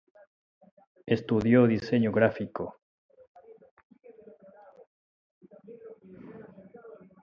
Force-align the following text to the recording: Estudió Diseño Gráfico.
Estudió 1.05 1.67
Diseño 1.67 2.11
Gráfico. 2.11 2.79